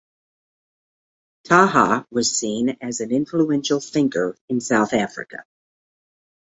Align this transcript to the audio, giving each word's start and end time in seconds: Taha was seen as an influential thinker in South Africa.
Taha 1.43 2.07
was 2.09 2.35
seen 2.35 2.69
as 2.81 3.01
an 3.01 3.11
influential 3.11 3.79
thinker 3.79 4.35
in 4.49 4.59
South 4.59 4.93
Africa. 4.93 5.45